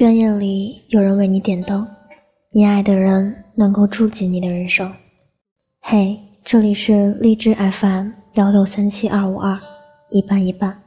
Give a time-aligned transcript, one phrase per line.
[0.00, 1.86] 愿夜里有人为你点灯，
[2.52, 4.90] 你爱的人能够住进你的人生。
[5.82, 9.60] 嘿，这里是荔枝 FM 幺六三七二五二，
[10.08, 10.82] 一半一半，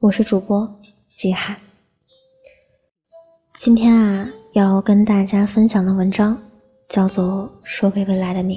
[0.00, 0.80] 我是主播
[1.14, 1.58] 吉海。
[3.52, 6.40] 今天啊，要跟大家分享的文章
[6.88, 8.56] 叫做《说给未来的你》。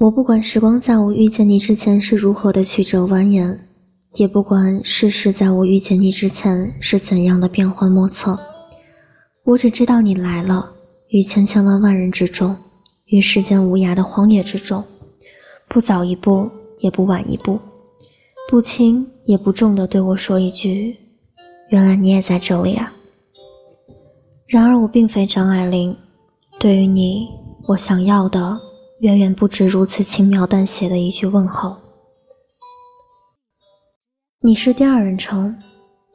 [0.00, 3.56] 我不管时光在我遇见你之前是如何的曲折蜿蜒，
[4.14, 8.36] 也不管世事在我遇见你之前是怎样的变幻莫测。
[9.44, 10.72] 我只知道你来了，
[11.08, 12.56] 于千千万万人之中，
[13.06, 14.82] 于世间无涯的荒野之中，
[15.68, 16.50] 不早一步，
[16.80, 17.60] 也不晚一步，
[18.50, 20.96] 不轻也不重的对我说一句
[21.70, 22.92] ：“原来你也在这里啊。”
[24.48, 25.96] 然而我并非张爱玲，
[26.58, 27.28] 对于你，
[27.68, 28.56] 我想要的。
[29.00, 31.76] 远远不止如此轻描淡写的一句问候。
[34.40, 35.56] 你是第二人称，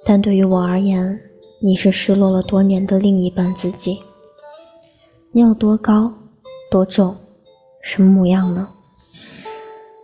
[0.05, 1.19] 但对于我而言，
[1.61, 3.99] 你是失落了多年的另一半自己。
[5.31, 6.13] 你有多高，
[6.71, 7.15] 多重，
[7.83, 8.69] 什么模样呢？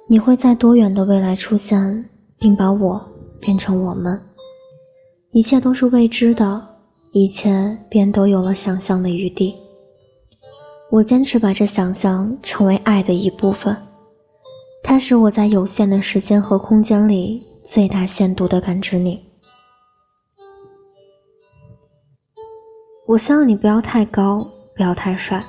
[0.09, 3.01] 你会在多远的未来出现，并把我
[3.39, 4.21] 变成我们？
[5.31, 6.61] 一切都是未知的，
[7.13, 9.55] 一切便都有了想象的余地。
[10.91, 13.75] 我坚持把这想象成为爱的一部分，
[14.83, 19.21] 它使我在有限的时间和空间里最大限度地感知你。
[23.07, 24.37] 我希望你不要太高，
[24.75, 25.43] 不要太帅，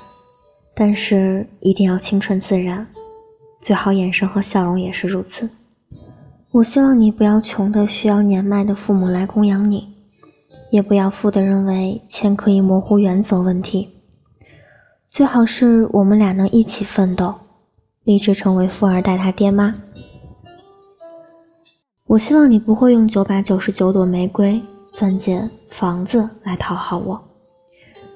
[0.74, 2.86] 但是一定要清纯自然，
[3.60, 5.48] 最好眼神和笑容也是如此。
[6.50, 9.94] 我希望你不要穷的需要年迈的父母来供养你，
[10.70, 13.95] 也不要富的认为钱可以模糊原则问题。
[15.17, 17.36] 最好是我们俩能一起奋斗，
[18.05, 19.72] 立志成为富二代他爹妈。
[22.06, 24.60] 我希望你不会用九百九十九朵玫瑰、
[24.93, 27.25] 钻戒、房子来讨好我，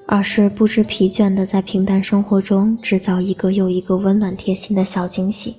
[0.05, 5.55] 而是不知疲倦的在平淡生活中制造一个又一个温暖贴心的小惊喜。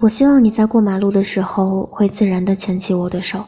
[0.00, 3.44] 我希望你在过马路的时候会自然的牵起我的手，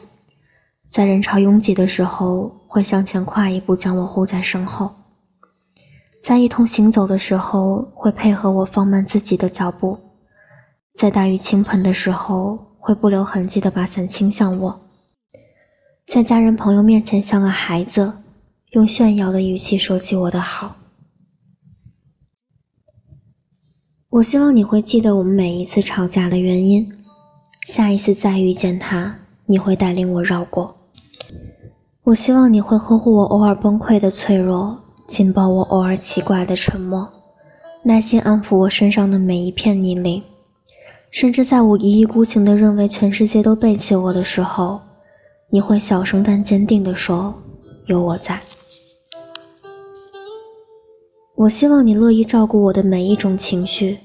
[0.88, 4.92] 在人潮拥挤的时候会向前跨一步将我护在身后。
[6.22, 9.98] 在一同行走的时候，会配合我放慢自己的脚步；
[10.94, 14.80] 在大雨倾盆的时候，会不留痕迹的把伞倾向我；
[16.06, 18.12] 在家人朋友面前像个孩子，
[18.72, 20.76] 用炫耀的语气说起我的好。
[24.10, 26.92] 我希望你会记得我们每一次吵架的原因，
[27.66, 30.76] 下一次再遇见他，你会带领我绕过。
[32.02, 34.87] 我希望你会呵护我偶尔崩溃的脆弱。
[35.08, 37.08] 紧抱我偶尔奇怪的沉默，
[37.82, 40.22] 耐心安抚我身上的每一片泥泞，
[41.10, 44.78] 甚至在我一意孤行地认为全世界都背弃我的时候，
[45.48, 47.34] 你会小声但坚定地说
[47.88, 48.38] ：“有我在。”
[51.34, 53.98] 我希望你乐意照顾我的每一种情绪，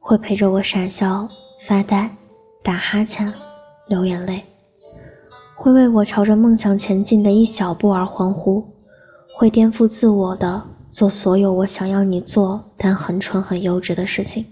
[0.00, 1.28] 会陪着我傻笑、
[1.68, 2.10] 发呆、
[2.64, 3.32] 打哈欠、
[3.86, 4.42] 流眼泪，
[5.54, 8.75] 会为我朝着梦想前进的一小步而欢呼。
[9.34, 14.46] 会颠覆自我的做所有我想要你做但很蠢很幼稚的事情。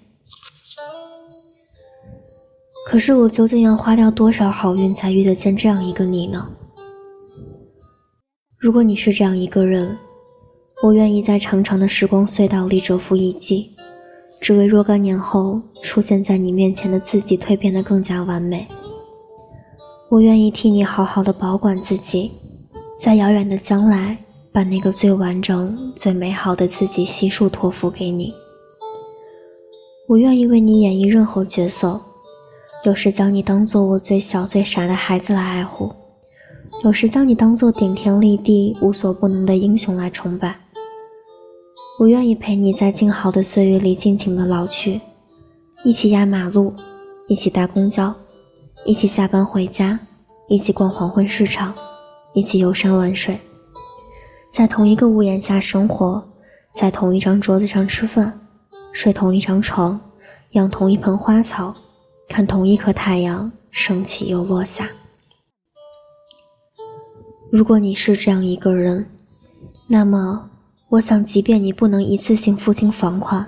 [2.87, 6.49] 可是我究竟要花掉多少好运才遇得见这样一个你呢？
[8.59, 9.97] 如果你是这样一个人，
[10.85, 13.75] 我愿意在长长的时光隧道里蛰伏一季，
[14.41, 18.67] 只为若干年后出现在你面前的自己蜕变得更加完美。
[20.11, 22.33] 我愿意替你好好的保管自己，
[23.01, 24.19] 在遥远的将来。
[24.54, 28.32] 把那个最完整、最美好的自己悉数托付给你。
[30.06, 32.00] 我愿意为你演绎任何角色，
[32.84, 35.91] 有时将你当做我最小最傻的孩子来爱护，
[36.84, 40.61] 有时将你当做顶天立地、无所不能的英雄来崇拜。
[41.99, 45.00] 我愿意陪你在静好的岁月里尽情的老去，
[45.84, 46.73] 一起压马路，
[47.26, 48.14] 一起搭公交，
[48.87, 49.99] 一起下班回家，
[50.46, 51.75] 一起逛黄昏市场，
[52.34, 53.37] 一起游山玩水。
[54.55, 56.23] 在同一个屋檐下生活，
[56.71, 58.39] 在同一张桌子上吃饭，
[58.93, 60.01] 睡同一张床，
[60.53, 61.75] 养同一盆花草，
[62.29, 64.89] 看同一颗太阳升起又落下。
[67.51, 69.11] 如果你是这样一个人，
[69.89, 70.49] 那么
[70.89, 73.45] 我想，即便你不能一次性付清房款，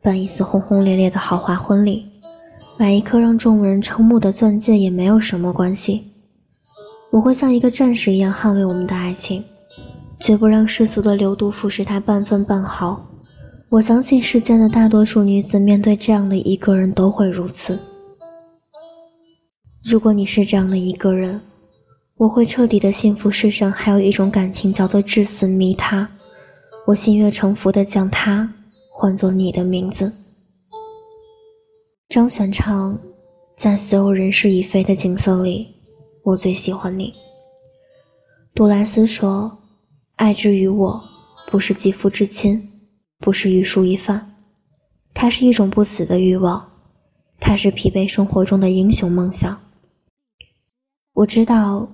[0.00, 2.06] 办一次轰轰烈烈的豪华婚礼，
[2.78, 6.10] 买一颗让众人瞠目的钻戒，也没有什么关系。
[7.10, 9.44] 我会像一个战士一样捍卫我们的爱情。
[10.20, 13.08] 绝不让世俗的流毒腐蚀他半分半毫，
[13.70, 17.78] 我相信世间的大多数女子面对这样的一个人都会如此。
[19.84, 21.40] 如果你是这样的一个人，
[22.16, 23.30] 我会彻底的幸福。
[23.30, 26.10] 世上还有一种感情叫做至死迷他，
[26.86, 28.52] 我心悦诚服的将他
[28.90, 30.12] 唤作你的名字。
[32.08, 32.98] 张玄唱，
[33.56, 35.68] 在所有人事已非的景色里，
[36.24, 37.14] 我最喜欢你。
[38.54, 39.58] 杜莱斯说
[40.18, 41.04] ：“爱之于我，
[41.46, 42.72] 不是肌肤之亲，
[43.18, 44.34] 不是玉树一饭，
[45.14, 46.72] 它是一种不死的欲望，
[47.38, 49.60] 它是疲惫生活中的英雄梦想。”
[51.14, 51.88] 我知道，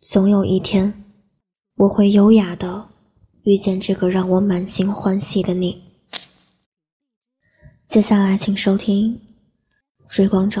[0.00, 1.04] 总有一天，
[1.74, 2.90] 我会优雅的
[3.42, 5.82] 遇见这个让我满心欢喜的你。
[7.88, 9.20] 接下来，请收听
[10.14, 10.60] 《追光者》。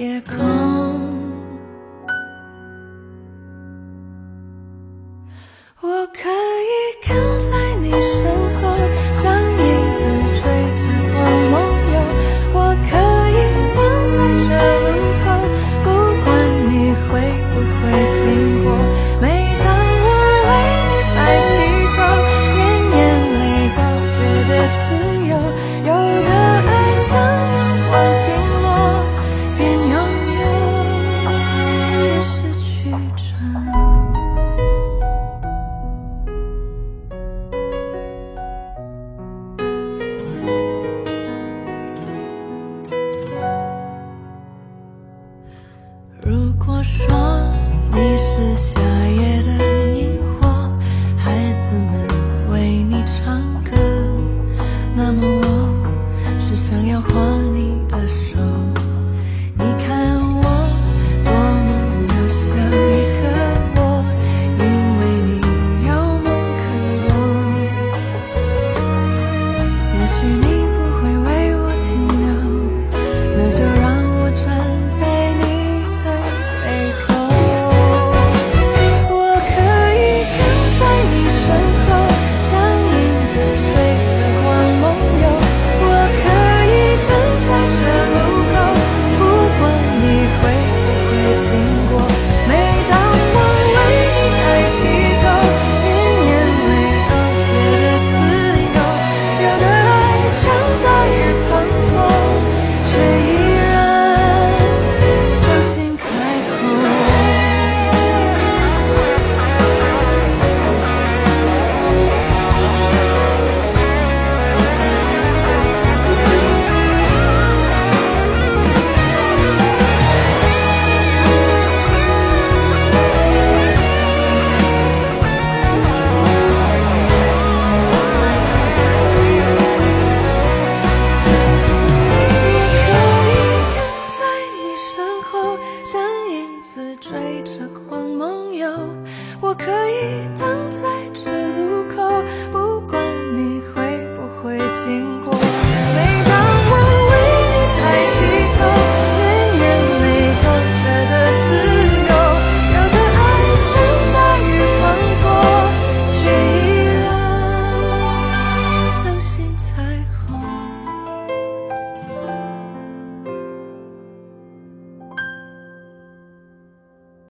[0.00, 0.69] 夜空，
[46.82, 47.29] 说